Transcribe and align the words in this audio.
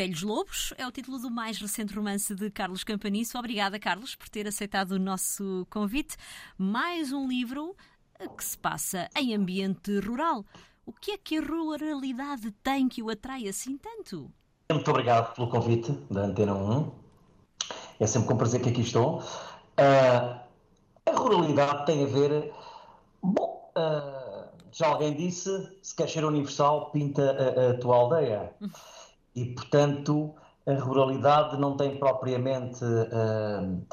Velhos 0.00 0.22
Lobos 0.22 0.72
é 0.78 0.86
o 0.86 0.90
título 0.90 1.18
do 1.18 1.30
mais 1.30 1.58
recente 1.58 1.94
romance 1.94 2.34
de 2.34 2.50
Carlos 2.50 2.82
Campaniço. 2.82 3.38
Obrigada, 3.38 3.78
Carlos, 3.78 4.14
por 4.14 4.30
ter 4.30 4.48
aceitado 4.48 4.92
o 4.92 4.98
nosso 4.98 5.66
convite. 5.68 6.16
Mais 6.56 7.12
um 7.12 7.28
livro 7.28 7.76
que 8.34 8.42
se 8.42 8.56
passa 8.56 9.10
em 9.14 9.34
ambiente 9.34 9.98
rural. 10.00 10.42
O 10.86 10.92
que 10.94 11.10
é 11.10 11.18
que 11.18 11.36
a 11.36 11.42
ruralidade 11.42 12.50
tem 12.62 12.88
que 12.88 13.02
o 13.02 13.10
atrai 13.10 13.46
assim 13.46 13.76
tanto? 13.76 14.32
Muito 14.72 14.90
obrigado 14.90 15.34
pelo 15.34 15.50
convite 15.50 15.92
da 16.10 16.22
Antena 16.22 16.54
1. 16.54 16.92
É 18.00 18.06
sempre 18.06 18.28
com 18.28 18.38
prazer 18.38 18.62
que 18.62 18.70
aqui 18.70 18.80
estou. 18.80 19.18
Uh, 19.18 20.40
a 21.04 21.12
ruralidade 21.14 21.84
tem 21.84 22.04
a 22.04 22.06
ver. 22.06 22.50
Bom, 23.22 23.70
uh, 23.76 24.48
já 24.72 24.86
alguém 24.86 25.14
disse: 25.14 25.78
se 25.82 25.94
quer 25.94 26.08
ser 26.08 26.24
universal, 26.24 26.90
pinta 26.90 27.32
a, 27.32 27.72
a 27.72 27.74
tua 27.74 27.96
aldeia. 27.96 28.54
E, 29.40 29.46
portanto, 29.54 30.34
a 30.66 30.74
ruralidade 30.74 31.56
não 31.58 31.76
tem 31.76 31.96
propriamente. 31.96 32.84
Uh, 32.84 33.84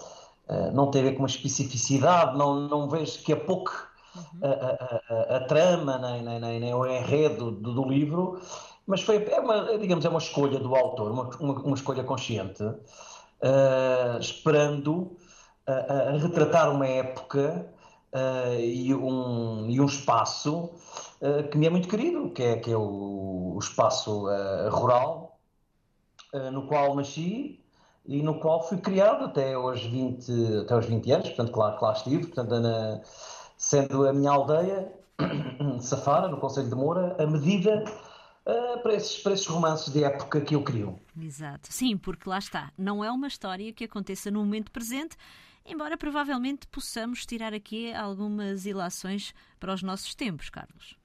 não 0.73 0.89
tem 0.89 1.01
a 1.01 1.03
ver 1.05 1.11
com 1.11 1.19
uma 1.19 1.27
especificidade, 1.27 2.37
não, 2.37 2.69
não 2.69 2.87
vejo 2.87 3.21
que 3.21 3.33
a 3.33 3.35
pouco 3.37 3.69
uhum. 4.15 4.39
a, 4.43 5.33
a, 5.33 5.37
a, 5.37 5.39
trama 5.41 5.97
nem, 5.97 6.23
nem, 6.23 6.39
nem, 6.39 6.59
nem 6.59 6.73
o 6.73 6.85
enredo 6.85 7.51
do, 7.51 7.73
do, 7.73 7.85
livro, 7.85 8.39
mas 8.85 9.01
foi, 9.01 9.23
é 9.25 9.39
uma, 9.39 9.77
digamos, 9.77 10.05
é 10.05 10.09
uma 10.09 10.19
escolha 10.19 10.59
do 10.59 10.73
autor, 10.75 11.11
uma, 11.11 11.29
uma, 11.39 11.53
uma 11.61 11.75
escolha 11.75 12.03
consciente, 12.03 12.63
uh, 12.63 14.17
esperando 14.19 15.17
uh, 15.67 16.17
retratar 16.17 16.71
uma 16.71 16.87
época 16.87 17.67
uh, 18.13 18.59
e, 18.59 18.95
um, 18.95 19.69
e 19.69 19.81
um 19.81 19.85
espaço 19.85 20.71
que 21.51 21.57
me 21.57 21.65
é 21.65 21.69
muito 21.71 21.87
querido, 21.87 22.29
que 22.29 22.43
é, 22.43 22.57
que 22.57 22.71
é 22.71 22.77
o, 22.77 23.55
o 23.55 23.59
espaço 23.59 24.27
rural, 24.69 25.26
no 26.51 26.67
qual 26.67 26.95
nasci, 26.95 27.59
e 28.07 28.23
no 28.23 28.39
qual 28.39 28.67
fui 28.67 28.77
criado 28.77 29.25
até 29.25 29.53
aos 29.53 29.83
20, 29.83 30.31
até 30.61 30.73
aos 30.73 30.85
20 30.85 31.11
anos, 31.11 31.27
portanto, 31.27 31.51
claro 31.51 31.77
que 31.77 31.83
lá 31.83 31.93
estive, 31.93 32.25
portanto, 32.27 32.59
na, 32.61 33.01
sendo 33.57 34.07
a 34.07 34.13
minha 34.13 34.31
aldeia, 34.31 34.91
Safara, 35.81 36.29
no 36.29 36.37
Conselho 36.37 36.69
de 36.69 36.75
Moura, 36.75 37.15
a 37.19 37.27
medida 37.27 37.83
uh, 38.45 38.81
para, 38.81 38.93
esses, 38.93 39.21
para 39.21 39.33
esses 39.33 39.45
romances 39.47 39.91
de 39.91 40.03
época 40.03 40.39
que 40.39 40.55
eu 40.55 40.63
crio. 40.63 40.97
Exato, 41.19 41.67
sim, 41.71 41.97
porque 41.97 42.29
lá 42.29 42.37
está, 42.37 42.71
não 42.77 43.03
é 43.03 43.11
uma 43.11 43.27
história 43.27 43.73
que 43.73 43.83
aconteça 43.83 44.31
no 44.31 44.39
momento 44.39 44.71
presente, 44.71 45.17
embora 45.65 45.97
provavelmente 45.97 46.65
possamos 46.67 47.25
tirar 47.25 47.53
aqui 47.53 47.93
algumas 47.93 48.65
ilações 48.65 49.33
para 49.59 49.73
os 49.73 49.83
nossos 49.83 50.15
tempos, 50.15 50.49
Carlos. 50.49 50.95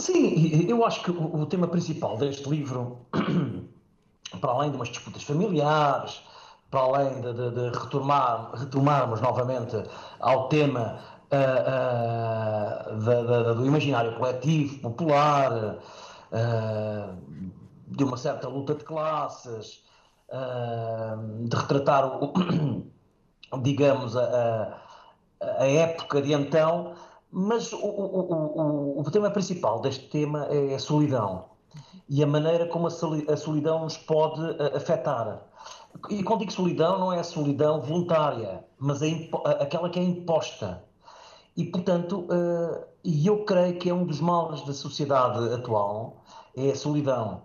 Sim, 0.00 0.66
eu 0.66 0.84
acho 0.84 1.02
que 1.02 1.10
o, 1.10 1.44
tema 1.46 1.68
principal 1.68 2.16
deste 2.16 2.48
livro, 2.48 3.06
para 4.40 4.50
além 4.50 4.70
de 4.70 4.76
umas 4.76 4.88
disputas 4.88 5.22
familiares, 5.22 6.22
para 6.70 6.80
além 6.80 7.20
de, 7.20 7.32
de, 7.34 7.50
de 7.50 7.78
retomar, 7.78 8.52
retomarmos 8.54 9.20
novamente 9.20 9.76
ao 10.18 10.48
tema 10.48 10.98
uh, 11.30 12.94
uh, 12.94 13.54
do 13.54 13.66
imaginário 13.66 14.16
coletivo, 14.16 14.78
popular, 14.80 15.52
uh, 16.32 17.16
de 17.88 18.04
uma 18.04 18.16
certa 18.16 18.48
luta 18.48 18.74
de 18.74 18.84
classes, 18.84 19.84
de 21.44 21.56
retratar, 21.56 22.22
o, 22.22 22.32
digamos, 23.60 24.16
a, 24.16 24.80
a, 25.40 25.66
época 25.66 26.22
de 26.22 26.32
então, 26.32 26.94
mas 27.32 27.72
o, 27.72 27.78
o, 27.78 28.98
o, 28.98 29.00
o 29.00 29.10
tema 29.10 29.30
principal 29.30 29.80
deste 29.80 30.08
tema 30.08 30.46
é 30.46 30.74
a 30.74 30.78
solidão 30.78 31.44
e 32.08 32.22
a 32.22 32.26
maneira 32.26 32.66
como 32.66 32.88
a 32.88 33.36
solidão 33.36 33.84
nos 33.84 33.96
pode 33.96 34.40
afetar. 34.74 35.40
E 36.08 36.22
quando 36.24 36.40
digo 36.40 36.52
solidão, 36.52 36.98
não 36.98 37.12
é 37.12 37.20
a 37.20 37.24
solidão 37.24 37.80
voluntária, 37.80 38.64
mas 38.78 39.00
aquela 39.60 39.88
que 39.88 39.98
é 39.98 40.02
imposta. 40.02 40.82
E, 41.56 41.64
portanto, 41.64 42.26
uh, 42.26 42.84
eu 43.04 43.44
creio 43.44 43.78
que 43.78 43.88
é 43.90 43.94
um 43.94 44.04
dos 44.04 44.20
males 44.20 44.64
da 44.64 44.72
sociedade 44.72 45.52
atual, 45.52 46.22
é 46.56 46.70
a 46.70 46.76
solidão. 46.76 47.42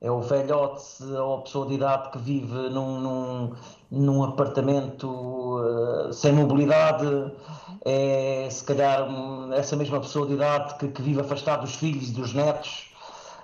É 0.00 0.08
o 0.08 0.20
velhote 0.20 1.02
ou 1.02 1.38
a 1.38 1.42
pessoa 1.42 1.66
de 1.66 1.74
idade 1.74 2.10
que 2.10 2.18
vive 2.18 2.54
num, 2.70 3.00
num, 3.00 3.54
num 3.90 4.22
apartamento 4.22 5.08
uh, 5.08 6.12
sem 6.12 6.32
mobilidade, 6.32 7.32
é 7.84 8.48
se 8.48 8.62
calhar 8.64 9.08
essa 9.54 9.74
mesma 9.74 10.00
pessoa 10.00 10.24
de 10.28 10.34
idade 10.34 10.78
que, 10.78 10.88
que 10.88 11.02
vive 11.02 11.20
afastada 11.20 11.62
dos 11.62 11.74
filhos 11.74 12.10
e 12.10 12.12
dos 12.12 12.32
netos. 12.32 12.92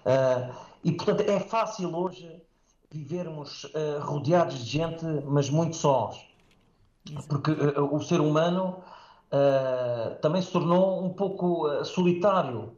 Uh, 0.06 0.54
e, 0.84 0.92
portanto, 0.92 1.28
é 1.28 1.40
fácil 1.40 1.92
hoje 1.92 2.40
vivermos 2.88 3.64
uh, 3.64 4.00
rodeados 4.02 4.64
de 4.64 4.70
gente, 4.70 5.04
mas 5.26 5.50
muito 5.50 5.74
sós. 5.74 6.24
Porque 7.28 7.50
o 7.50 8.00
ser 8.00 8.18
humano 8.18 8.78
também 10.22 10.40
se 10.40 10.50
tornou 10.50 11.04
um 11.04 11.10
pouco 11.10 11.84
solitário. 11.84 12.72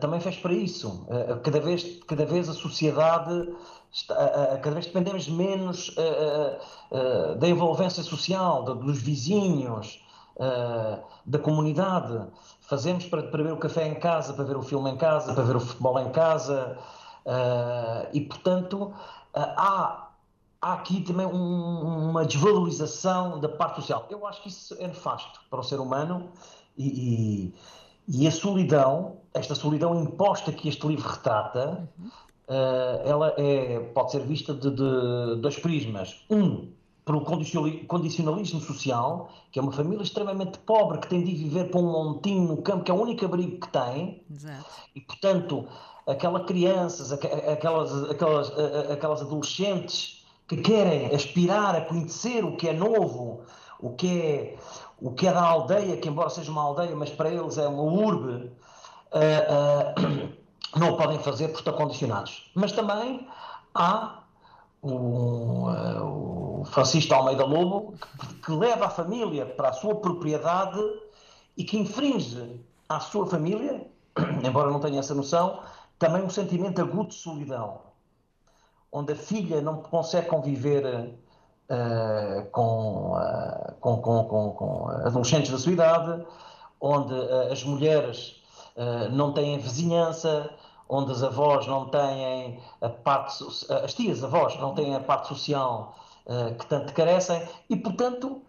Também 0.00 0.20
fez 0.20 0.36
para 0.36 0.52
isso. 0.52 1.06
cada, 1.42 1.60
vez, 1.60 2.00
cada 2.06 2.24
vez 2.24 2.48
a 2.48 2.52
sociedade, 2.52 3.54
cada 4.08 4.70
vez 4.70 4.86
dependemos 4.86 5.28
menos 5.28 5.94
da 7.38 7.48
envolvência 7.48 8.02
social, 8.02 8.62
dos 8.62 9.00
vizinhos, 9.00 10.02
da 11.26 11.38
comunidade. 11.38 12.26
Fazemos 12.60 13.04
para, 13.06 13.24
para 13.24 13.42
ver 13.42 13.52
o 13.52 13.58
café 13.58 13.86
em 13.86 13.94
casa, 13.94 14.32
para 14.32 14.44
ver 14.44 14.56
o 14.56 14.62
filme 14.62 14.90
em 14.90 14.96
casa, 14.96 15.34
para 15.34 15.44
ver 15.44 15.56
o 15.56 15.60
futebol 15.60 15.98
em 15.98 16.10
casa. 16.10 16.78
e, 18.12 18.20
portanto, 18.22 18.92
há, 19.34 20.08
há 20.60 20.72
aqui 20.72 21.02
também 21.02 21.26
um, 21.26 22.10
uma 22.10 22.24
desvalorização 22.24 23.40
da 23.40 23.48
parte 23.48 23.76
social. 23.76 24.06
Eu 24.08 24.26
acho 24.26 24.42
que 24.42 24.48
isso 24.48 24.74
é 24.78 24.86
nefasto 24.86 25.40
para 25.50 25.60
o 25.60 25.62
ser 25.62 25.80
humano 25.80 26.30
e, 26.76 27.52
e, 28.08 28.22
e 28.22 28.26
a 28.26 28.30
solidão, 28.30 29.18
esta 29.34 29.54
solidão 29.54 30.00
imposta 30.00 30.52
que 30.52 30.68
este 30.68 30.86
livro 30.86 31.08
retrata, 31.08 31.88
uhum. 31.98 32.06
uh, 32.48 33.08
ela 33.08 33.34
é, 33.36 33.80
pode 33.92 34.12
ser 34.12 34.20
vista 34.20 34.54
de, 34.54 34.70
de 34.70 35.40
dois 35.40 35.58
prismas. 35.58 36.24
Um, 36.30 36.72
pelo 37.04 37.20
condicionalismo 37.20 38.60
social, 38.60 39.28
que 39.52 39.58
é 39.58 39.62
uma 39.62 39.72
família 39.72 40.02
extremamente 40.02 40.58
pobre 40.60 40.98
que 40.98 41.06
tem 41.06 41.22
de 41.22 41.34
viver 41.34 41.70
para 41.70 41.78
um 41.78 41.92
montinho 41.92 42.48
no 42.48 42.62
campo, 42.62 42.82
que 42.82 42.90
é 42.90 42.94
o 42.94 43.02
único 43.02 43.22
abrigo 43.26 43.60
que 43.60 43.68
tem, 43.68 44.24
Exato. 44.30 44.64
e 44.94 45.02
portanto 45.02 45.68
aquelas 46.06 46.46
crianças, 46.46 47.12
aquelas, 47.12 48.10
aquelas, 48.10 48.50
aquelas 48.90 49.20
adolescentes 49.20 50.24
que 50.46 50.56
querem 50.58 51.14
aspirar 51.14 51.74
a 51.74 51.82
conhecer 51.82 52.44
o 52.44 52.56
que 52.56 52.68
é 52.68 52.72
novo, 52.72 53.42
o 53.78 53.90
que 53.90 54.20
é, 54.20 54.56
o 55.00 55.12
que 55.12 55.26
é 55.26 55.32
da 55.32 55.42
aldeia, 55.42 55.96
que 55.96 56.08
embora 56.08 56.30
seja 56.30 56.50
uma 56.50 56.62
aldeia, 56.62 56.94
mas 56.96 57.10
para 57.10 57.30
eles 57.30 57.58
é 57.58 57.66
uma 57.66 57.82
urbe, 57.82 58.50
uh, 59.14 59.96
uh, 60.00 60.32
não 60.78 60.92
o 60.92 60.96
podem 60.96 61.18
fazer 61.18 61.48
porque 61.48 61.60
estão 61.60 61.74
condicionados. 61.74 62.50
Mas 62.54 62.72
também 62.72 63.26
há 63.74 64.22
o, 64.82 65.68
uh, 65.68 66.60
o 66.60 66.64
Francisco 66.66 67.14
Almeida 67.14 67.44
Lobo, 67.44 67.94
que, 68.18 68.34
que 68.34 68.52
leva 68.52 68.86
a 68.86 68.90
família 68.90 69.46
para 69.46 69.70
a 69.70 69.72
sua 69.72 69.94
propriedade 69.94 70.80
e 71.56 71.64
que 71.64 71.78
infringe 71.78 72.60
à 72.88 73.00
sua 73.00 73.26
família, 73.26 73.86
embora 74.44 74.70
não 74.70 74.80
tenha 74.80 75.00
essa 75.00 75.14
noção, 75.14 75.60
também 75.98 76.22
um 76.22 76.30
sentimento 76.30 76.80
agudo 76.80 77.08
de 77.08 77.14
solidão, 77.14 77.80
onde 78.92 79.12
a 79.12 79.16
filha 79.16 79.60
não 79.60 79.76
consegue 79.78 80.28
conviver 80.28 80.84
uh, 80.84 82.50
com, 82.50 83.12
uh, 83.12 83.74
com, 83.80 83.96
com, 83.98 84.50
com, 84.52 84.88
adolescentes 85.04 85.50
da 85.50 85.58
sua 85.58 85.72
idade, 85.72 86.24
onde 86.80 87.14
uh, 87.14 87.52
as 87.52 87.64
mulheres 87.64 88.43
não 89.12 89.32
têm 89.32 89.58
vizinhança, 89.58 90.50
onde 90.88 91.12
as 91.12 91.22
avós 91.22 91.66
não 91.66 91.86
têm 91.88 92.60
a 92.80 92.88
parte, 92.88 93.44
as 93.84 93.94
tias 93.94 94.22
avós 94.22 94.58
não 94.58 94.74
têm 94.74 94.94
a 94.94 95.00
parte 95.00 95.28
social 95.28 95.96
que 96.58 96.66
tanto 96.66 96.92
carecem, 96.92 97.46
e 97.70 97.76
portanto 97.76 98.42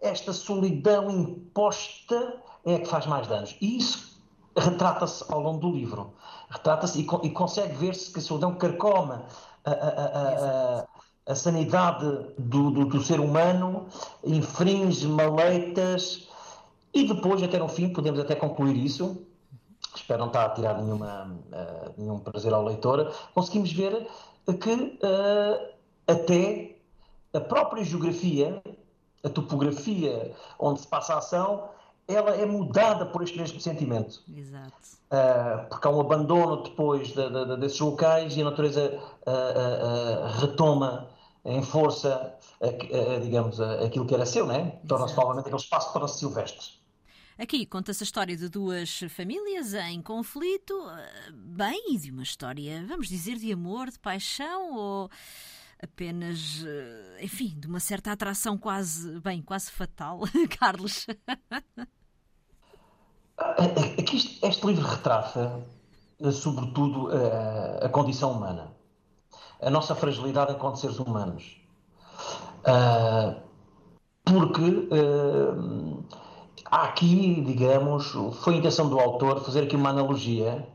esta 0.00 0.32
solidão 0.32 1.10
imposta 1.10 2.40
é 2.64 2.76
a 2.76 2.78
que 2.80 2.86
faz 2.86 3.06
mais 3.06 3.26
danos. 3.26 3.56
E 3.60 3.76
isso 3.76 4.12
retrata-se 4.56 5.24
ao 5.28 5.40
longo 5.40 5.60
do 5.60 5.70
livro. 5.70 6.12
Retrata-se 6.50 7.00
e, 7.00 7.26
e, 7.26 7.30
consegue 7.30 7.74
ver-se 7.74 8.12
que 8.12 8.18
a 8.18 8.22
solidão 8.22 8.54
carcome 8.54 9.18
a, 9.64 9.70
a, 9.70 10.80
a, 10.80 10.86
a 11.26 11.34
sanidade 11.34 12.04
do, 12.38 12.70
do, 12.70 12.84
do, 12.86 13.02
ser 13.02 13.20
humano, 13.20 13.86
infringe 14.24 15.06
maleitas 15.06 16.28
e 16.94 17.06
depois, 17.06 17.42
até 17.42 17.58
no 17.58 17.68
fim, 17.68 17.88
podemos 17.88 18.20
até 18.20 18.34
concluir 18.34 18.76
isso. 18.76 19.26
Espero 19.94 20.20
não 20.20 20.26
estar 20.28 20.46
a 20.46 20.50
tirar 20.50 20.80
nenhuma, 20.80 21.36
uh, 21.52 21.92
nenhum 21.96 22.18
prazer 22.18 22.52
ao 22.52 22.64
leitor. 22.64 23.12
Conseguimos 23.34 23.72
ver 23.72 24.06
que 24.60 24.72
uh, 24.72 25.72
até 26.06 26.76
a 27.32 27.40
própria 27.40 27.84
geografia, 27.84 28.62
a 29.22 29.28
topografia 29.28 30.34
onde 30.58 30.80
se 30.80 30.86
passa 30.86 31.14
a 31.14 31.18
ação, 31.18 31.68
ela 32.08 32.34
é 32.34 32.44
mudada 32.44 33.06
por 33.06 33.22
este 33.22 33.38
mesmo 33.38 33.60
sentimento. 33.60 34.22
Exato. 34.34 34.72
Uh, 35.10 35.68
porque 35.68 35.86
há 35.86 35.90
um 35.90 36.00
abandono 36.00 36.62
depois 36.62 37.08
de, 37.08 37.30
de, 37.30 37.44
de, 37.46 37.56
desses 37.56 37.80
locais 37.80 38.36
e 38.36 38.40
a 38.42 38.44
natureza 38.44 38.98
retoma 40.38 41.08
em 41.44 41.62
força, 41.62 42.34
digamos, 43.22 43.60
aquilo 43.60 44.06
que 44.06 44.14
era 44.14 44.24
seu, 44.24 44.46
né? 44.46 44.78
Torna-se 44.86 45.16
novamente 45.16 45.46
aquele 45.46 45.60
espaço 45.60 45.92
para 45.92 46.06
silvestres. 46.06 46.81
Aqui 47.42 47.66
conta-se 47.66 48.00
a 48.00 48.06
história 48.06 48.36
de 48.36 48.48
duas 48.48 49.00
famílias 49.08 49.74
em 49.74 50.00
conflito, 50.00 50.80
bem, 51.34 51.92
e 51.92 51.98
de 51.98 52.12
uma 52.12 52.22
história, 52.22 52.86
vamos 52.86 53.08
dizer, 53.08 53.34
de 53.34 53.52
amor, 53.52 53.90
de 53.90 53.98
paixão 53.98 54.76
ou 54.76 55.10
apenas, 55.82 56.64
enfim, 57.20 57.52
de 57.58 57.66
uma 57.66 57.80
certa 57.80 58.12
atração 58.12 58.56
quase, 58.56 59.18
bem, 59.18 59.42
quase 59.42 59.72
fatal, 59.72 60.20
Carlos. 60.56 61.04
Aqui 63.36 64.16
este, 64.18 64.46
este 64.46 64.64
livro 64.64 64.86
retrata, 64.86 65.66
sobretudo, 66.30 67.08
a, 67.10 67.86
a, 67.86 67.88
condição 67.88 68.34
humana, 68.34 68.72
a 69.60 69.68
nossa 69.68 69.96
fragilidade 69.96 70.52
enquanto 70.52 70.76
seres 70.76 71.00
humanos. 71.00 71.60
Uh, 72.60 73.42
porque 74.24 74.62
uh, 74.62 76.21
há 76.72 76.84
aqui, 76.84 77.42
digamos, 77.42 78.12
foi 78.40 78.54
a 78.54 78.56
intenção 78.56 78.88
do 78.88 78.98
autor 78.98 79.44
fazer 79.44 79.64
aqui 79.64 79.76
uma 79.76 79.90
analogia 79.90 80.66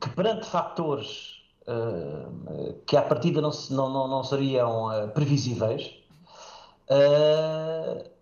que 0.00 0.08
perante 0.08 0.46
fatores 0.46 1.42
uh, 1.68 2.72
que 2.86 2.96
à 2.96 3.02
partida 3.02 3.42
não, 3.42 3.50
não, 3.70 3.90
não, 3.90 4.08
não 4.08 4.24
seriam 4.24 4.86
uh, 4.86 5.08
previsíveis, 5.08 5.92
uh, 6.90 8.16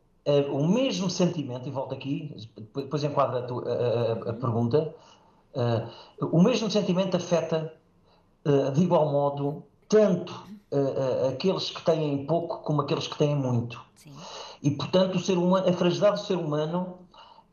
o 0.51 0.67
mesmo 0.67 1.09
sentimento, 1.09 1.69
e 1.69 1.71
volto 1.71 1.95
aqui, 1.95 2.35
depois 2.75 3.05
enquadra 3.05 3.41
a, 3.41 3.43
tu, 3.43 3.59
a, 3.61 4.33
pergunta, 4.33 4.95
o 6.19 6.43
mesmo 6.43 6.71
sentimento 6.71 7.19
afeta 7.19 7.71
de 8.73 8.83
igual 8.83 9.13
modo 9.13 9.65
tanto 9.87 10.33
aqueles 11.29 11.69
que 11.69 11.83
têm 11.85 12.25
pouco 12.25 12.63
como 12.63 12.81
aqueles 12.81 13.07
que 13.07 13.19
têm 13.19 13.37
muito. 13.37 13.79
Sim. 13.97 14.15
E, 14.63 14.71
portanto, 14.71 15.17
o 15.17 15.21
ser 15.21 15.37
humano, 15.37 15.69
a 15.69 15.73
fragilidade 15.75 16.23
do 16.23 16.27
ser 16.27 16.39
humano, 16.39 17.04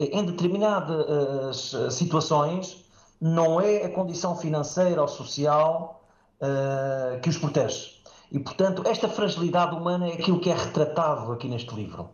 em 0.06 0.26
determinadas 0.26 1.76
situações, 1.92 2.82
não 3.22 3.62
é 3.62 3.86
a 3.86 3.94
condição 3.94 4.36
financeira 4.36 5.00
ou 5.00 5.08
social 5.08 6.02
uh, 6.42 7.22
que 7.22 7.30
os 7.30 7.38
protege. 7.38 8.02
E, 8.32 8.40
portanto, 8.40 8.82
esta 8.88 9.08
fragilidade 9.08 9.76
humana 9.76 10.08
é 10.08 10.14
aquilo 10.14 10.40
que 10.40 10.50
é 10.50 10.56
retratado 10.56 11.32
aqui 11.32 11.48
neste 11.48 11.76
livro. 11.76 12.10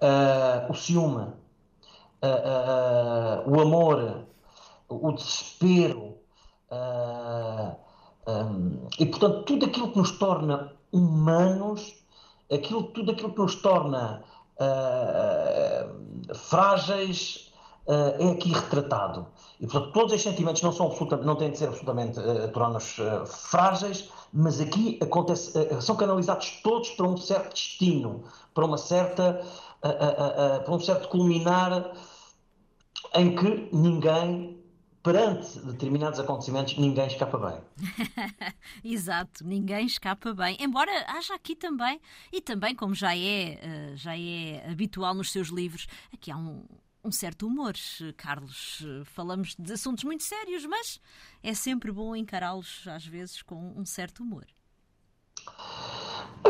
Uh, 0.00 0.70
o 0.70 0.74
ciúme, 0.74 1.22
uh, 2.22 3.46
o 3.46 3.60
amor, 3.60 4.24
o 4.88 5.12
desespero, 5.12 6.14
um, 8.26 8.88
e, 8.98 9.06
portanto, 9.06 9.44
tudo 9.44 9.66
aquilo 9.66 9.92
que 9.92 9.98
nos 9.98 10.12
torna 10.18 10.72
humanos, 10.90 11.94
aquilo, 12.52 12.82
tudo 12.84 13.12
aquilo 13.12 13.32
que 13.32 13.40
nos 13.40 13.56
torna 13.56 14.24
frágeis, 16.34 17.52
é 17.86 18.30
aqui 18.30 18.52
retratado. 18.52 19.26
E, 19.60 19.66
portanto, 19.66 19.92
todos 19.92 20.12
estes 20.12 20.30
sentimentos 20.30 20.62
não, 20.62 20.72
são 20.72 20.94
não 21.22 21.36
têm 21.36 21.50
de 21.50 21.58
ser 21.58 21.68
absolutamente 21.68 22.18
uh, 22.18 22.50
uh, 22.98 23.26
frágeis, 23.26 24.10
mas 24.32 24.60
aqui 24.60 24.98
acontece, 25.00 25.56
uh, 25.58 25.80
são 25.80 25.96
canalizados 25.96 26.60
todos 26.62 26.90
para 26.90 27.06
um 27.06 27.16
certo 27.16 27.54
destino, 27.54 28.24
para 28.52 28.64
uma 28.64 28.76
certa, 28.76 29.40
uh, 29.82 30.64
para 30.64 30.74
um 30.74 30.80
certo 30.80 31.08
culminar 31.08 31.92
em 33.14 33.34
que 33.36 33.68
ninguém 33.72 34.63
perante 35.04 35.60
determinados 35.60 36.18
acontecimentos, 36.18 36.78
ninguém 36.78 37.06
escapa 37.06 37.38
bem. 37.38 37.60
Exato, 38.82 39.46
ninguém 39.46 39.84
escapa 39.84 40.32
bem. 40.32 40.56
Embora 40.58 40.90
haja 41.06 41.34
aqui 41.34 41.54
também, 41.54 42.00
e 42.32 42.40
também 42.40 42.74
como 42.74 42.94
já 42.94 43.14
é, 43.14 43.92
já 43.94 44.18
é 44.18 44.66
habitual 44.68 45.14
nos 45.14 45.30
seus 45.30 45.48
livros, 45.48 45.86
aqui 46.10 46.30
há 46.30 46.36
um, 46.38 46.64
um 47.04 47.12
certo 47.12 47.46
humor, 47.46 47.74
Carlos. 48.16 48.82
Falamos 49.04 49.54
de 49.58 49.74
assuntos 49.74 50.04
muito 50.04 50.22
sérios, 50.22 50.64
mas 50.64 50.98
é 51.42 51.52
sempre 51.52 51.92
bom 51.92 52.16
encará-los, 52.16 52.88
às 52.88 53.04
vezes, 53.04 53.42
com 53.42 53.74
um 53.76 53.84
certo 53.84 54.22
humor. 54.22 54.46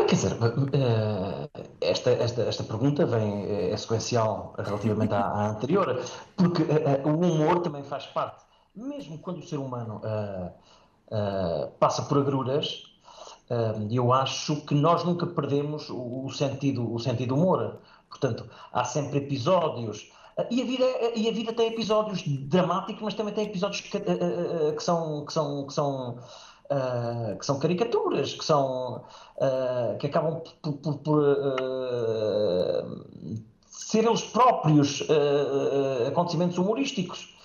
Quer 0.07 0.15
dizer, 0.15 0.37
eh, 0.73 1.49
esta, 1.81 2.11
esta, 2.11 2.41
esta 2.43 2.63
pergunta 2.63 3.05
vem, 3.05 3.45
eh, 3.45 3.71
é 3.71 3.77
sequencial 3.77 4.53
relativamente 4.57 5.13
à, 5.13 5.21
à 5.21 5.49
anterior, 5.51 6.03
porque 6.35 6.63
eh, 6.63 7.01
o 7.05 7.15
humor 7.15 7.61
também 7.61 7.81
faz 7.81 8.05
parte. 8.07 8.43
Mesmo 8.75 9.17
quando 9.19 9.39
o 9.39 9.43
ser 9.43 9.57
humano 9.57 10.01
uh, 10.03 10.51
uh, 11.15 11.71
passa 11.79 12.01
por 12.03 12.17
agruras, 12.17 12.83
eu 13.89 14.11
acho 14.11 14.57
que 14.65 14.75
nós 14.75 15.03
nunca 15.05 15.25
perdemos 15.27 15.89
o, 15.89 16.29
sentido, 16.29 16.91
o 16.91 16.99
sentido 16.99 17.35
humor. 17.35 17.79
Portanto, 18.09 18.49
há 18.73 18.83
sempre 18.83 19.19
episódios 19.19 20.11
e 20.49 20.61
a, 20.61 20.65
vida, 20.65 20.85
e 21.15 21.29
a 21.29 21.31
vida 21.31 21.53
tem 21.53 21.67
episódios 21.67 22.23
dramáticos, 22.25 23.01
mas 23.01 23.13
também 23.13 23.33
tem 23.33 23.45
episódios 23.45 23.81
que, 23.81 23.99
que 23.99 24.83
são, 24.83 25.25
que 25.25 25.31
são, 25.31 25.67
que 25.67 25.73
são, 25.73 26.17
uh, 26.71 27.37
que 27.37 27.45
são 27.45 27.59
caricaturas, 27.59 28.33
que 28.33 28.43
são 28.43 29.03
uh, 29.37 29.97
que 29.99 30.07
acabam 30.07 30.41
por, 30.61 30.73
por, 30.73 30.97
por 30.99 31.23
ser 33.67 34.05
eles 34.05 34.21
próprios 34.23 35.03
acontecimentos 36.07 36.57
humorísticos. 36.57 37.35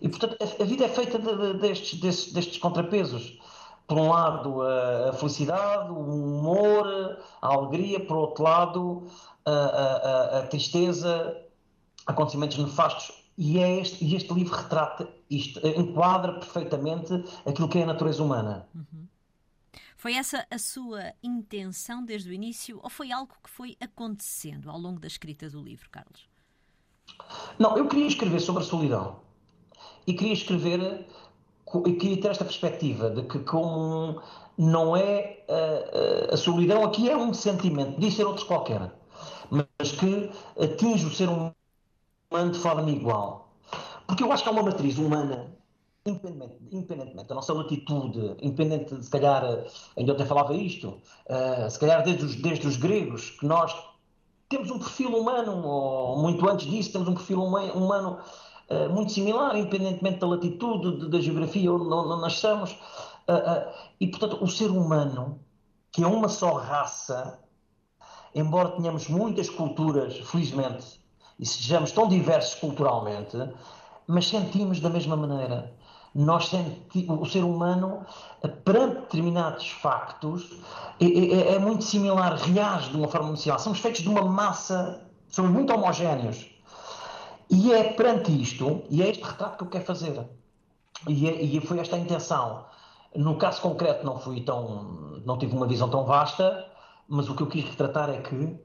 E 0.00 0.08
portanto 0.08 0.36
a, 0.40 0.62
a, 0.62 0.66
vida 0.66 0.84
é 0.84 0.88
feita 0.88 1.18
de, 1.18 1.36
de, 1.36 1.54
destes, 1.54 2.00
destes, 2.00 2.32
destes 2.32 2.58
contrapesos 2.58 3.38
por 3.86 3.98
um 3.98 4.08
lado 4.08 4.62
a 4.62 5.12
felicidade, 5.14 5.90
o 5.90 5.98
humor, 5.98 7.18
a 7.42 7.48
alegria, 7.48 7.98
por 7.98 8.16
outro 8.16 8.44
lado 8.44 9.06
a, 9.44 9.50
a, 9.50 10.38
a 10.38 10.42
tristeza, 10.46 11.36
acontecimentos 12.06 12.56
nefastos. 12.58 13.12
E, 13.36 13.58
é 13.58 13.80
este, 13.80 14.04
e 14.04 14.14
este 14.14 14.32
livro 14.32 14.54
retrata 14.54 15.08
isto, 15.30 15.64
enquadra 15.66 16.32
perfeitamente 16.34 17.12
aquilo 17.46 17.68
que 17.68 17.78
é 17.78 17.84
a 17.84 17.86
natureza 17.86 18.22
humana. 18.22 18.68
Uhum. 18.74 19.06
Foi 19.96 20.14
essa 20.14 20.46
a 20.50 20.58
sua 20.58 21.12
intenção 21.22 22.04
desde 22.04 22.30
o 22.30 22.32
início 22.32 22.80
ou 22.82 22.90
foi 22.90 23.12
algo 23.12 23.34
que 23.42 23.50
foi 23.50 23.76
acontecendo 23.80 24.70
ao 24.70 24.78
longo 24.78 24.98
da 24.98 25.06
escrita 25.06 25.48
do 25.48 25.62
livro, 25.62 25.88
Carlos? 25.90 26.28
Não, 27.58 27.76
eu 27.76 27.86
queria 27.86 28.06
escrever 28.06 28.40
sobre 28.40 28.62
a 28.62 28.66
solidão. 28.66 29.20
E 30.06 30.14
queria 30.14 30.32
escrever, 30.32 31.06
e 31.86 31.92
queria 31.92 32.20
ter 32.20 32.28
esta 32.28 32.44
perspectiva 32.44 33.10
de 33.10 33.22
que, 33.24 33.40
como 33.40 34.22
não 34.56 34.96
é. 34.96 35.44
A, 35.48 36.32
a, 36.32 36.34
a 36.34 36.36
solidão 36.36 36.84
aqui 36.84 37.10
é 37.10 37.16
um 37.16 37.34
sentimento, 37.34 37.94
podia 37.94 38.10
ser 38.10 38.24
outro 38.24 38.46
qualquer, 38.46 38.92
mas 39.50 39.92
que 39.92 40.30
atinge 40.62 41.06
o 41.06 41.10
ser 41.10 41.28
humano 41.28 42.52
de 42.52 42.58
forma 42.58 42.90
igual. 42.90 43.49
Porque 44.10 44.24
eu 44.24 44.32
acho 44.32 44.42
que 44.42 44.48
há 44.48 44.52
uma 44.52 44.64
matriz 44.64 44.98
humana, 44.98 45.54
independentemente, 46.04 47.28
da 47.28 47.32
nossa 47.36 47.52
latitude, 47.52 48.34
independente 48.42 48.92
de, 48.92 49.04
se 49.04 49.10
calhar, 49.10 49.44
ainda 49.96 50.12
ontem 50.12 50.26
falava 50.26 50.52
isto, 50.52 51.00
uh, 51.28 51.70
se 51.70 51.78
calhar 51.78 52.02
desde 52.02 52.24
os, 52.24 52.34
desde 52.34 52.66
os 52.66 52.76
gregos, 52.76 53.30
que 53.30 53.46
nós 53.46 53.72
temos 54.48 54.68
um 54.68 54.80
perfil 54.80 55.16
humano, 55.16 55.64
ou 55.64 56.18
muito 56.18 56.48
antes 56.50 56.66
disso, 56.66 56.90
temos 56.90 57.06
um 57.06 57.14
perfil 57.14 57.40
humano 57.40 58.18
uh, 58.68 58.92
muito 58.92 59.12
similar, 59.12 59.56
independentemente 59.56 60.18
da 60.18 60.26
latitude, 60.26 61.08
da 61.08 61.20
geografia 61.20 61.72
onde 61.72 61.88
nós 61.88 62.20
nascemos. 62.20 62.72
Uh, 62.72 63.72
e, 64.00 64.08
portanto, 64.08 64.42
o 64.42 64.48
ser 64.48 64.72
humano, 64.72 65.38
que 65.92 66.02
é 66.02 66.06
uma 66.08 66.28
só 66.28 66.54
raça, 66.54 67.38
embora 68.34 68.70
tenhamos 68.70 69.06
muitas 69.06 69.48
culturas, 69.48 70.18
felizmente, 70.18 71.00
e 71.38 71.46
sejamos 71.46 71.92
tão 71.92 72.08
diversos 72.08 72.58
culturalmente, 72.58 73.36
mas 74.10 74.28
sentimos 74.28 74.80
da 74.80 74.90
mesma 74.90 75.16
maneira. 75.16 75.72
Nós 76.12 76.48
senti 76.48 77.06
o 77.08 77.24
ser 77.24 77.44
humano, 77.44 78.04
perante 78.64 79.02
determinados 79.02 79.70
factos, 79.70 80.50
é, 80.98 81.06
é, 81.06 81.54
é, 81.54 81.58
muito 81.60 81.84
similar, 81.84 82.34
reage 82.34 82.90
de 82.90 82.96
uma 82.96 83.06
forma 83.06 83.28
muito 83.28 83.40
similar. 83.40 83.60
Somos 83.60 83.78
feitos 83.78 84.02
de 84.02 84.08
uma 84.08 84.22
massa, 84.22 85.08
somos 85.28 85.52
muito 85.52 85.72
homogéneos. 85.72 86.50
E 87.48 87.72
é 87.72 87.92
perante 87.92 88.32
isto, 88.32 88.82
e 88.90 89.00
é 89.00 89.08
este 89.08 89.22
retrato 89.22 89.58
que 89.58 89.64
eu 89.64 89.68
quero 89.68 89.84
fazer. 89.84 90.28
E, 91.08 91.28
é, 91.28 91.42
e 91.42 91.60
foi 91.60 91.78
esta 91.78 91.94
a 91.94 91.98
intenção. 91.98 92.64
No 93.14 93.36
caso 93.36 93.60
concreto 93.62 94.04
não 94.04 94.18
fui 94.18 94.40
tão, 94.40 95.20
não 95.24 95.38
tive 95.38 95.54
uma 95.54 95.66
visão 95.68 95.88
tão 95.88 96.04
vasta, 96.04 96.66
mas 97.08 97.28
o 97.28 97.36
que 97.36 97.42
eu 97.44 97.46
quis 97.46 97.64
retratar 97.64 98.10
é 98.10 98.20
que 98.20 98.58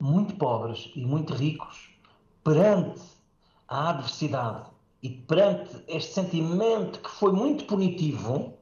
muito 0.00 0.34
pobres 0.34 0.90
e 0.96 1.04
muito 1.04 1.34
ricos, 1.34 1.90
perante 2.42 3.19
a 3.70 3.90
adversidade 3.90 4.68
e 5.00 5.08
perante 5.08 5.82
este 5.88 6.12
sentimento 6.12 6.98
que 6.98 7.08
foi 7.08 7.32
muito 7.32 7.64
punitivo, 7.64 8.58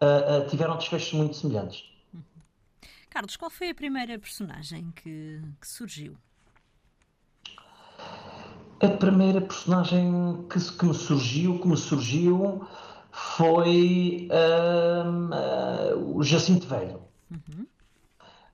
uh, 0.00 0.44
uh, 0.44 0.48
tiveram 0.48 0.76
desfechos 0.76 1.12
muito 1.12 1.36
semelhantes. 1.36 1.84
Uhum. 2.14 2.22
Carlos, 3.10 3.36
qual 3.36 3.50
foi 3.50 3.70
a 3.70 3.74
primeira 3.74 4.18
personagem 4.18 4.92
que, 4.92 5.42
que 5.60 5.68
surgiu? 5.68 6.16
A 8.80 8.88
primeira 8.88 9.40
personagem 9.42 10.46
que, 10.48 10.58
que 10.58 10.84
me 10.86 10.94
surgiu, 10.94 11.58
que 11.58 11.68
me 11.68 11.76
surgiu 11.76 12.66
foi 13.10 14.28
uh, 14.32 16.16
o 16.16 16.22
Jacinto 16.22 16.66
Velho. 16.66 17.02
Uhum. 17.30 17.66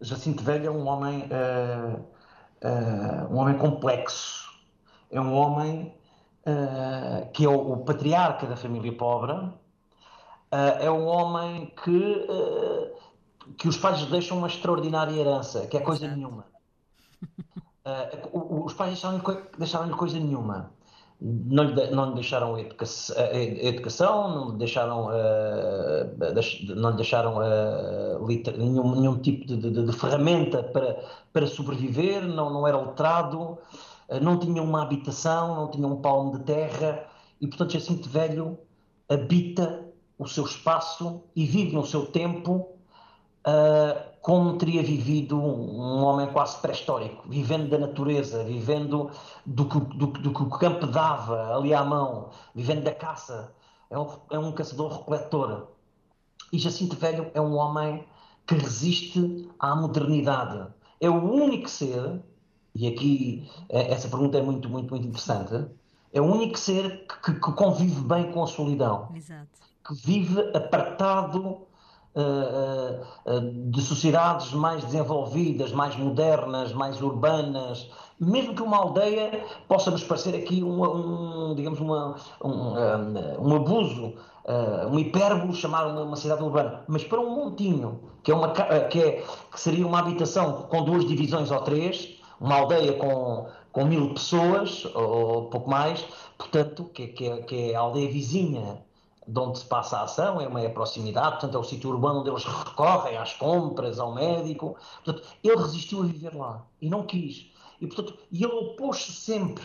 Jacinto 0.01 0.43
Velho 0.43 0.67
é 0.67 0.71
um 0.71 0.87
homem, 0.87 1.29
um 3.31 3.37
homem 3.37 3.57
complexo. 3.57 4.46
É 5.11 5.21
um 5.21 5.35
homem 5.35 5.95
que 7.33 7.45
é 7.45 7.49
o, 7.49 7.73
o, 7.73 7.85
patriarca 7.85 8.47
da 8.47 8.57
família 8.57 8.97
pobre. 8.97 9.33
é 10.81 10.89
um 10.89 11.07
homem 11.07 11.73
que, 11.83 12.27
que 13.59 13.67
os 13.67 13.77
pais 13.77 14.05
deixam 14.07 14.39
uma 14.39 14.47
extraordinária 14.47 15.13
herança, 15.13 15.67
que 15.67 15.77
é 15.77 15.81
coisa 15.81 16.07
nenhuma. 16.07 16.45
os 18.33 18.75
pais 18.75 18.91
deixaram-lhe 18.91 19.43
deixaram 19.59 19.91
coisa 19.97 20.21
nenhuma 20.21 20.71
não 21.21 21.65
lhe, 21.65 21.91
não 21.91 22.09
lhe 22.11 22.15
deixaram 22.15 22.55
a 22.55 22.61
educação, 22.61 24.29
não 24.29 24.51
lhe 24.51 24.59
deixaram, 24.59 25.07
uh, 25.07 26.75
não 26.75 26.91
lhe 26.91 26.97
deixaram 26.97 27.37
uh, 27.39 28.27
nenhum, 28.59 29.01
nenhum 29.01 29.19
tipo 29.19 29.47
de, 29.47 29.57
de, 29.57 29.87
de, 29.87 29.93
ferramenta 29.93 30.63
para, 30.63 31.03
para 31.33 31.47
sobreviver, 31.47 32.23
não, 32.23 32.51
não 32.51 32.69
era 32.69 32.79
letrado, 32.79 33.41
uh, 33.41 33.59
não 34.23 34.39
tinha 34.39 34.63
uma 34.63 34.83
habitação, 34.83 35.55
não 35.57 35.71
tinha 35.71 35.87
um 35.87 36.01
palmo 36.01 36.39
de 36.39 36.45
terra 36.45 37.07
e, 37.41 37.47
portanto, 37.47 37.73
Jacinto 37.73 38.09
Velho 38.09 38.59
habita 39.09 39.87
o 40.19 40.27
seu 40.27 40.45
espaço 40.45 41.23
e 41.35 41.45
vive 41.45 41.75
no 41.75 41.85
seu 41.85 42.07
tempo 42.07 42.69
uh, 43.47 44.17
como 44.21 44.57
teria 44.57 44.83
vivido 44.83 45.39
um 45.39 46.03
homem 46.03 46.27
quase 46.33 46.61
pré-histórico, 46.61 47.29
vivendo 47.29 47.69
da 47.69 47.79
natureza, 47.79 48.43
vivendo 48.43 49.11
do 49.45 49.67
que, 49.67 49.79
do, 49.79 50.07
do 50.07 50.33
que 50.33 50.43
o 50.43 50.51
campo 50.51 50.87
dava 50.87 51.57
ali 51.57 51.73
à 51.73 51.85
mão, 51.85 52.31
vivendo 52.55 52.83
da 52.83 52.93
caça. 52.93 53.55
É 53.89 53.97
um, 53.97 54.09
é 54.31 54.39
um 54.39 54.51
caçador-recoletor. 54.51 55.69
E 56.53 56.59
Jacinto 56.59 56.97
Velho 56.97 57.31
é 57.35 57.41
um 57.41 57.55
homem 57.55 58.05
que 58.47 58.55
resiste 58.55 59.49
à 59.61 59.77
modernidade. 59.77 60.67
É 61.01 61.09
o 61.09 61.33
único 61.33 61.69
ser, 61.69 62.21
e 62.79 62.87
aqui 62.87 63.51
é, 63.69 63.93
essa 63.93 64.09
pergunta 64.09 64.39
é 64.39 64.43
muito, 64.43 64.69
muito, 64.69 64.91
muito 64.91 65.07
interessante, 65.07 65.67
é 66.13 66.21
o 66.21 66.25
único 66.25 66.59
ser 66.59 67.07
que, 67.23 67.33
que 67.33 67.53
convive 67.53 68.01
bem 68.03 68.31
com 68.33 68.43
a 68.43 68.47
solidão. 68.47 69.09
Exato. 69.15 69.49
Que 69.85 69.95
vive 69.95 70.41
apartado 70.57 71.67
eh, 72.17 73.01
eh, 73.27 73.41
de 73.67 73.83
sociedades 73.83 74.51
mais 74.55 74.83
desenvolvidas, 74.83 75.71
mais 75.73 75.95
modernas, 75.97 76.73
mais 76.73 77.03
urbanas, 77.03 77.91
mesmo 78.19 78.55
que 78.55 78.63
uma 78.63 78.79
aldeia 78.79 79.45
possa 79.69 79.91
nos 79.91 80.03
parecer 80.03 80.35
aqui 80.35 80.63
um, 80.63 80.83
um 80.83 81.55
digamos 81.55 81.79
uma, 81.79 82.17
um, 82.43 82.75
eh, 82.79 83.37
um 83.39 83.55
abuso, 83.55 84.15
uma 84.89 85.01
hipérbole 85.01 85.53
chamar 85.53 85.89
uma, 85.89 86.05
uma, 86.05 86.17
cidade 86.17 86.43
urbana, 86.43 86.85
mas 86.89 87.05
para 87.05 87.21
um 87.21 87.35
montinho, 87.35 88.01
que, 88.23 88.31
é 88.31 88.35
uma, 88.35 88.51
que, 88.51 88.99
é, 88.99 89.23
que 89.53 89.61
seria 89.61 89.87
uma 89.87 89.99
habitação 89.99 90.63
com 90.71 90.85
duas 90.85 91.05
divisões 91.05 91.51
ou 91.51 91.61
três, 91.63 92.17
uma 92.41 92.57
aldeia 92.57 92.93
com, 92.95 93.49
com 93.73 93.85
mil 93.85 94.13
pessoas, 94.15 94.85
ou 94.95 95.49
pouco 95.51 95.69
mais, 95.69 96.05
portanto, 96.37 96.85
que, 96.85 97.09
que, 97.09 97.27
é, 97.27 97.43
que 97.43 97.73
é 97.73 97.77
a 97.77 97.81
aldeia 97.81 98.11
vizinha 98.11 98.85
de 99.27 99.41
onde 99.41 99.59
se 99.59 99.65
passa 99.65 99.99
a 99.99 100.03
ação, 100.03 100.41
é 100.41 100.47
uma 100.47 100.61
é 100.61 100.69
proximidade, 100.69 101.33
portanto 101.33 101.57
é 101.57 101.59
o 101.59 101.65
sítio 101.65 101.91
urbano 101.91 102.21
onde 102.21 102.31
eles 102.31 102.45
recorrem 102.45 103.17
às 103.17 103.33
compras, 103.35 103.99
ao 103.99 104.15
médico. 104.15 104.77
Portanto, 105.05 105.27
ele 105.43 105.57
resistiu 105.57 106.03
a 106.03 106.07
viver 106.07 106.35
lá 106.35 106.63
e 106.81 106.89
não 106.89 107.03
quis. 107.03 107.51
E, 107.81 107.87
portanto, 107.87 108.17
ele 108.33 108.47
opôs-se 108.47 109.13
sempre 109.13 109.65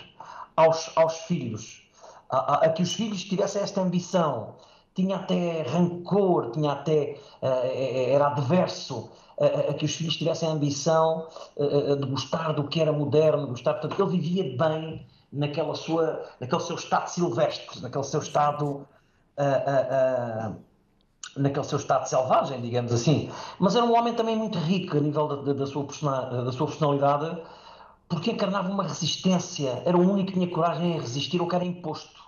aos, 0.55 0.91
aos 0.95 1.17
filhos, 1.21 1.87
a, 2.29 2.37
a, 2.37 2.55
a, 2.65 2.69
que 2.69 2.81
os 2.81 2.93
filhos 2.93 3.23
tivessem 3.23 3.61
esta 3.61 3.81
ambição. 3.81 4.55
Tinha 4.93 5.17
até 5.17 5.61
rancor, 5.61 6.51
tinha 6.51 6.73
até, 6.73 7.17
uh, 7.41 8.11
era 8.13 8.27
adverso 8.27 9.09
a, 9.39 9.71
a, 9.71 9.73
que 9.73 9.85
os 9.85 9.95
filhos 9.95 10.17
tivessem 10.17 10.49
a 10.49 10.51
ambição 10.51 11.27
uh, 11.55 11.95
de 11.95 12.05
gostar 12.07 12.53
do 12.53 12.67
que 12.67 12.81
era 12.81 12.91
moderno, 12.91 13.47
gostar. 13.47 13.75
Portanto, 13.75 14.01
ele 14.01 14.11
vivia 14.19 14.57
bem 14.57 15.05
naquela 15.31 15.75
sua, 15.75 16.25
naquele 16.39 16.61
seu 16.61 16.75
estado 16.75 17.07
silvestre, 17.07 17.81
naquele 17.81 18.03
seu 18.03 18.21
estado 18.21 18.85
naquele 21.35 21.65
seu 21.65 21.77
estado 21.77 22.07
selvagem, 22.07 22.61
digamos 22.61 22.91
assim. 22.91 23.31
Mas 23.59 23.75
era 23.75 23.85
um 23.85 23.95
homem 23.95 24.13
também 24.13 24.35
muito 24.35 24.57
rico 24.57 24.97
a 24.97 24.99
nível 24.99 25.27
da, 25.27 25.35
da, 25.35 25.53
da, 25.53 25.65
sua, 25.65 25.85
da 25.85 26.51
sua 26.51 26.67
personalidade, 26.67 27.41
porque 28.09 28.31
encarnava 28.31 28.69
uma 28.69 28.83
resistência. 28.83 29.81
Era 29.85 29.97
o 29.97 30.01
único 30.01 30.27
que 30.27 30.33
tinha 30.33 30.49
coragem 30.49 30.93
em 30.93 30.99
resistir 30.99 31.39
ao 31.39 31.47
que 31.47 31.55
era 31.55 31.65
imposto. 31.65 32.21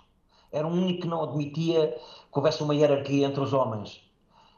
Era 0.50 0.66
o 0.66 0.70
único 0.70 1.02
que 1.02 1.08
não 1.08 1.22
admitia 1.22 1.88
que 1.88 2.38
houvesse 2.38 2.62
uma 2.62 2.74
hierarquia 2.74 3.26
entre 3.26 3.40
os 3.40 3.52
homens. 3.52 4.00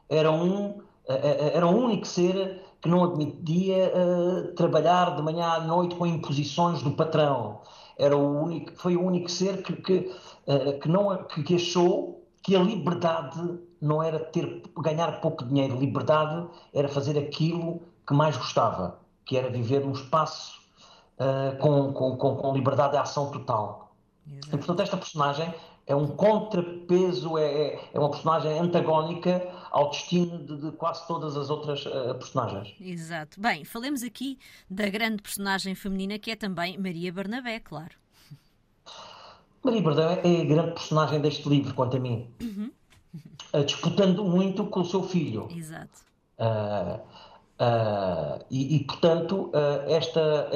Era 0.09 0.31
um 0.31 0.81
era 1.07 1.65
o 1.65 1.69
único 1.69 2.05
ser 2.05 2.61
que 2.81 2.89
não 2.89 3.03
admitia 3.03 3.91
uh, 3.95 4.53
trabalhar 4.53 5.15
de 5.15 5.21
manhã 5.21 5.47
à 5.47 5.59
noite 5.59 5.95
com 5.95 6.05
imposições 6.05 6.81
do 6.81 6.91
patrão. 6.91 7.61
Era 7.97 8.15
o 8.15 8.43
único, 8.43 8.71
foi 8.75 8.95
o 8.95 9.03
único 9.03 9.29
ser 9.29 9.63
que, 9.63 9.73
que, 9.73 10.15
uh, 10.47 10.79
que 10.79 10.87
não 10.87 11.23
que, 11.23 11.43
que 11.43 11.55
achou 11.55 12.23
que 12.43 12.55
a 12.55 12.59
liberdade 12.59 13.59
não 13.81 14.01
era 14.01 14.19
ter 14.19 14.63
ganhar 14.77 15.19
pouco 15.19 15.43
dinheiro, 15.43 15.77
liberdade 15.77 16.47
era 16.73 16.87
fazer 16.87 17.17
aquilo 17.17 17.81
que 18.07 18.13
mais 18.13 18.37
gostava, 18.37 18.99
que 19.25 19.35
era 19.35 19.49
viver 19.49 19.85
num 19.85 19.91
espaço 19.91 20.53
uh, 21.19 21.57
com, 21.57 21.91
com, 21.93 22.15
com, 22.15 22.35
com, 22.35 22.53
liberdade 22.53 22.91
de 22.91 22.97
ação 22.97 23.31
total. 23.31 23.91
Exato. 24.25 24.47
E, 24.47 24.57
portanto, 24.57 24.81
esta 24.81 24.97
personagem 24.97 25.53
é 25.87 25.95
um 25.95 26.05
contrapeso, 26.05 27.37
é, 27.37 27.45
é, 27.45 27.89
é 27.93 27.99
uma 27.99 28.11
personagem 28.11 28.59
antagónica 28.59 29.47
ao 29.71 29.89
destino 29.89 30.45
de, 30.45 30.57
de 30.57 30.71
quase 30.73 31.07
todas 31.07 31.37
as 31.37 31.49
outras 31.49 31.85
uh, 31.85 32.13
personagens. 32.15 32.75
Exato. 32.79 33.39
Bem, 33.39 33.63
falemos 33.63 34.03
aqui 34.03 34.37
da 34.69 34.89
grande 34.89 35.21
personagem 35.21 35.73
feminina 35.73 36.19
que 36.19 36.29
é 36.29 36.35
também 36.35 36.77
Maria 36.77 37.11
Barnabé, 37.11 37.61
claro. 37.61 37.95
Maria 39.63 39.81
Bardão 39.81 40.11
é 40.11 40.41
a 40.41 40.45
grande 40.45 40.71
personagem 40.73 41.21
deste 41.21 41.47
livro, 41.47 41.73
quanto 41.73 41.95
a 41.95 41.99
mim. 41.99 42.29
Uhum. 42.41 42.71
Uh, 43.53 43.63
disputando 43.63 44.25
muito 44.25 44.65
com 44.65 44.81
o 44.81 44.85
seu 44.85 45.03
filho. 45.03 45.47
Exato. 45.55 46.05
Uh, 46.37 46.99
uh, 47.59 48.43
e, 48.49 48.75
e, 48.75 48.83
portanto, 48.85 49.51
esta 49.87 50.49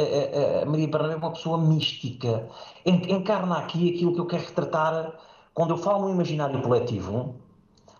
a 0.61 0.65
Maria 0.65 0.87
Bernabé 0.87 1.13
é 1.13 1.17
uma 1.17 1.31
pessoa 1.31 1.57
mística. 1.57 2.47
Encarna 2.85 3.57
aqui 3.57 3.93
aquilo 3.93 4.13
que 4.13 4.19
eu 4.19 4.25
quero 4.25 4.43
retratar 4.43 5.13
quando 5.53 5.71
eu 5.71 5.77
falo 5.77 6.07
no 6.07 6.13
imaginário 6.13 6.61
coletivo, 6.61 7.35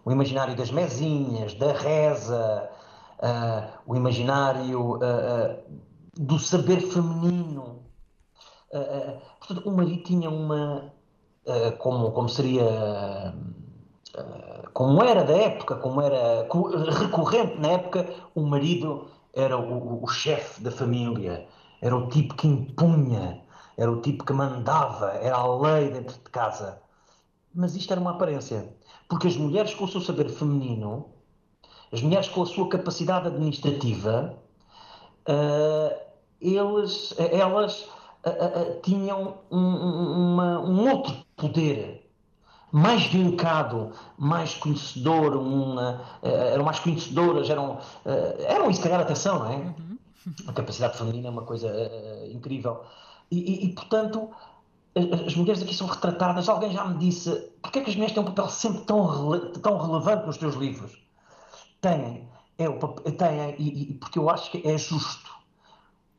o 0.06 0.12
imaginário 0.12 0.56
das 0.56 0.72
mesinhas, 0.72 1.54
da 1.56 1.74
reza, 1.74 2.70
o 3.86 3.96
imaginário 3.96 5.00
do 6.16 6.40
saber 6.40 6.80
feminino. 6.82 7.84
portanto, 9.40 9.68
o 9.68 9.72
marido 9.72 10.04
tinha 10.04 10.30
uma 10.30 10.92
como, 11.78 12.12
como 12.12 12.30
seria. 12.30 13.34
Eh, 14.16 14.70
como 14.74 15.04
era 15.04 15.24
da 15.24 15.36
época, 15.36 15.76
como 15.78 16.02
era 16.02 16.48
recorrente 17.00 17.58
na 17.60 17.70
época, 17.70 18.08
o 18.36 18.42
marido 18.42 19.08
era 19.34 19.58
o, 19.58 20.04
o 20.04 20.08
chefe 20.08 20.62
da 20.62 20.72
família, 20.72 21.48
era 21.82 21.96
o 21.96 22.10
tipo 22.10 22.36
que 22.36 22.48
impunha, 22.48 23.42
era 23.78 23.92
o 23.92 24.02
tipo 24.02 24.26
que 24.26 24.34
mandava, 24.34 25.12
era 25.14 25.36
a 25.38 25.56
lei 25.58 25.90
dentro 25.90 26.16
de 26.16 26.30
casa. 26.30 26.82
Mas 27.54 27.76
isto 27.76 27.92
era 27.92 28.02
uma 28.02 28.12
aparência, 28.12 28.74
porque 29.10 29.28
as 29.28 29.38
mulheres 29.38 29.74
com 29.74 29.86
o 29.86 29.88
seu 29.88 30.02
saber 30.02 30.30
feminino, 30.30 31.10
as 31.92 32.02
mulheres 32.02 32.30
com 32.30 32.44
a 32.44 32.46
sua 32.46 32.68
capacidade 32.70 33.28
administrativa, 33.28 34.38
uh, 35.28 36.12
eles, 36.40 37.14
elas 37.18 37.90
tinham 38.84 39.40
um, 39.50 40.34
uma, 40.34 40.60
um, 40.60 40.90
outro 40.90 41.16
poder 41.36 42.01
mais 42.72 43.06
vincado, 43.08 43.92
mais 44.18 44.54
conhecedor, 44.56 45.36
uma, 45.36 46.02
eram 46.22 46.64
mais 46.64 46.80
conhecedoras, 46.80 47.50
eram, 47.50 47.80
eram 48.48 48.70
e 48.70 48.74
se 48.74 48.82
calhar 48.82 49.02
atenção, 49.02 49.40
não 49.40 49.52
é? 49.52 49.56
Uhum. 49.56 49.98
A 50.48 50.54
capacidade 50.54 50.98
feminina 50.98 51.28
é 51.28 51.32
uma 51.32 51.42
coisa 51.42 51.68
uh, 51.68 52.32
incrível. 52.32 52.82
E, 53.30 53.38
e, 53.38 53.66
e, 53.66 53.74
portanto, 53.74 54.30
as 54.96 55.36
mulheres 55.36 55.62
aqui 55.64 55.74
são 55.74 55.88
retratadas. 55.88 56.48
Alguém 56.48 56.72
já 56.72 56.86
me 56.86 56.98
disse, 56.98 57.32
porquê 57.62 57.80
é 57.80 57.84
que 57.84 57.90
as 57.90 57.96
mulheres 57.96 58.14
têm 58.14 58.24
um 58.24 58.28
papel 58.28 58.48
sempre 58.50 58.82
tão, 58.82 59.06
rele 59.06 59.50
tão 59.60 59.78
relevante 59.78 60.28
nos 60.28 60.38
teus 60.38 60.56
livros? 60.56 61.02
Têm, 61.82 62.30
é 62.58 62.70
o, 62.70 62.78
têm 62.78 63.56
e, 63.58 63.92
e 63.92 63.94
porque 63.96 64.20
eu 64.20 64.30
acho 64.30 64.52
que 64.52 64.68
é 64.68 64.78
justo 64.78 65.32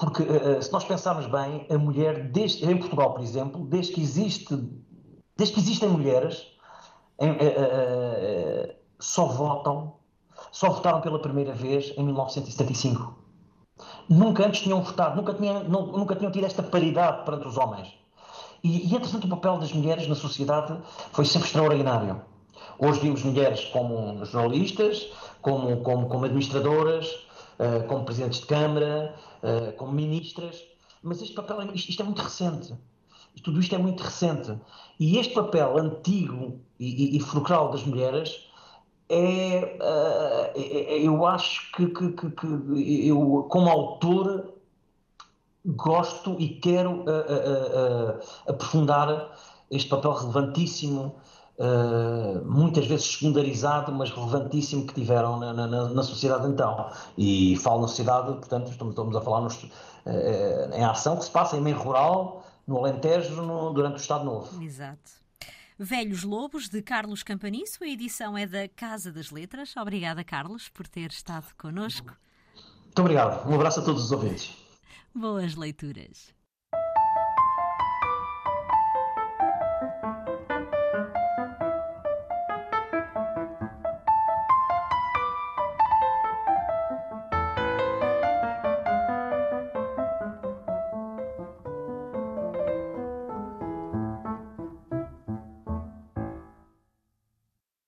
porque 0.02 0.24
uh, 0.24 0.60
se 0.60 0.72
nós 0.72 0.84
pensarmos 0.84 1.26
bem, 1.26 1.64
a 1.70 1.78
mulher, 1.78 2.28
desde, 2.28 2.68
em 2.68 2.76
Portugal, 2.76 3.14
por 3.14 3.22
exemplo, 3.22 3.64
desde 3.66 3.92
que, 3.92 4.00
existe, 4.00 4.68
desde 5.36 5.54
que 5.54 5.60
existem 5.60 5.88
mulheres, 5.88 6.46
em, 7.18 7.30
uh, 7.30 7.34
uh, 7.34 8.74
só 8.98 9.26
votam, 9.26 9.94
só 10.50 10.70
votaram 10.70 11.00
pela 11.00 11.20
primeira 11.20 11.52
vez 11.52 11.92
em 11.96 12.04
1975. 12.04 13.18
Nunca 14.08 14.46
antes 14.46 14.60
tinham 14.60 14.82
votado, 14.82 15.16
nunca 15.16 15.34
tinham, 15.34 15.64
nunca 15.64 16.14
tinham 16.14 16.30
tido 16.30 16.46
esta 16.46 16.62
paridade 16.62 17.24
perante 17.24 17.46
os 17.48 17.56
homens. 17.56 17.92
E, 18.62 18.88
e 18.88 18.94
entretanto, 18.94 19.24
o 19.24 19.28
papel 19.28 19.58
das 19.58 19.72
mulheres 19.72 20.06
na 20.06 20.14
sociedade 20.14 20.78
foi 21.12 21.24
sempre 21.24 21.48
extraordinário. 21.48 22.20
Hoje 22.78 23.00
vimos 23.00 23.22
mulheres 23.22 23.64
como 23.66 24.24
jornalistas, 24.24 25.08
como, 25.40 25.76
como, 25.82 26.08
como 26.08 26.24
administradoras, 26.24 27.26
como 27.88 28.04
presidentes 28.04 28.40
de 28.40 28.46
Câmara, 28.46 29.14
como 29.76 29.92
ministras, 29.92 30.62
mas 31.02 31.20
este 31.20 31.34
papel, 31.34 31.74
isto, 31.74 31.90
isto 31.90 32.02
é 32.02 32.04
muito 32.04 32.22
recente. 32.22 32.74
Tudo 33.42 33.60
isto 33.60 33.74
é 33.74 33.78
muito 33.78 34.02
recente. 34.02 34.58
E 35.00 35.18
este 35.18 35.34
papel 35.34 35.78
antigo 35.78 36.60
e, 36.78 37.14
e, 37.14 37.16
e 37.16 37.20
fulcral 37.20 37.70
das 37.70 37.84
mulheres 37.84 38.52
é, 39.12 39.76
uh, 39.78 40.58
eu 40.58 41.26
acho 41.26 41.70
que, 41.72 41.86
que, 41.86 42.12
que, 42.12 42.30
que, 42.30 43.08
eu, 43.08 43.46
como 43.50 43.68
autor, 43.68 44.54
gosto 45.66 46.34
e 46.40 46.48
quero 46.48 47.02
uh, 47.02 47.04
uh, 47.04 48.20
aprofundar 48.48 49.30
este 49.70 49.88
papel 49.88 50.12
relevantíssimo, 50.12 51.14
muitas 52.44 52.86
vezes 52.86 53.06
secundarizado, 53.06 53.92
mas 53.92 54.10
relevantíssimo 54.10 54.84
que 54.86 54.94
tiveram 54.94 55.38
na, 55.38 55.52
na, 55.52 55.88
na, 55.88 56.02
sociedade 56.02 56.48
então. 56.48 56.90
E 57.16 57.56
falo 57.56 57.82
na 57.82 57.88
sociedade, 57.88 58.32
portanto, 58.32 58.70
estamos, 58.70 58.92
estamos 58.92 59.14
a 59.14 59.20
falar 59.20 59.42
nos, 59.42 59.64
em 60.74 60.84
ação 60.84 61.16
que 61.16 61.24
se 61.24 61.30
passa 61.30 61.56
em 61.56 61.60
meio 61.60 61.78
rural, 61.78 62.42
no 62.66 62.78
Alentejo, 62.78 63.42
no, 63.42 63.72
durante 63.72 63.94
o 63.94 63.96
Estado 64.00 64.24
Novo. 64.24 64.62
Exato. 64.62 65.22
Velhos 65.78 66.22
Lobos, 66.22 66.68
de 66.68 66.80
Carlos 66.82 67.22
Campaniço. 67.22 67.82
A 67.82 67.88
edição 67.88 68.36
é 68.36 68.46
da 68.46 68.68
Casa 68.68 69.10
das 69.10 69.30
Letras. 69.30 69.76
Obrigada, 69.76 70.22
Carlos, 70.22 70.68
por 70.68 70.86
ter 70.86 71.10
estado 71.10 71.46
connosco. 71.56 72.16
Muito 72.84 73.00
obrigado. 73.00 73.48
Um 73.48 73.54
abraço 73.54 73.80
a 73.80 73.84
todos 73.84 74.04
os 74.04 74.12
ouvintes. 74.12 74.54
Boas 75.14 75.56
leituras. 75.56 76.32